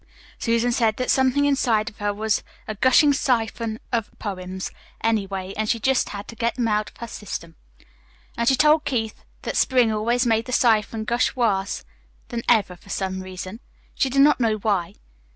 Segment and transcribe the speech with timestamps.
[0.39, 4.71] Susan said that something inside of her was a gushing siphon of poems,
[5.03, 7.55] anyway, and she just had to get them out of her system.
[8.35, 11.85] And she told Keith that spring always made the siphon gush worse
[12.29, 13.59] than ever, for some reason.
[13.93, 14.95] She didn't know why.